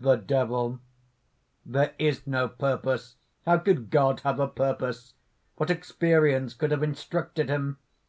[0.00, 0.80] THE DEVIL.
[1.64, 3.14] "There is no purpose.
[3.46, 5.14] How could God have a purpose?
[5.54, 7.78] What experience could have instructed him?